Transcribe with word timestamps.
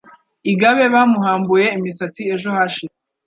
Igabe 0.51 0.85
bamuhambuye 0.93 1.65
imisatsi 1.77 2.21
ejo 2.33 2.47
hashize 2.57 2.95